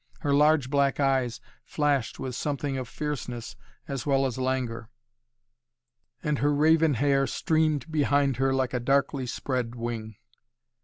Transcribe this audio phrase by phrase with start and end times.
[0.21, 3.55] Her large black eyes flashed with something of fierceness
[3.87, 4.89] as well as languor;
[6.23, 10.15] and her raven hair streamed behind her like a darkly spread wing.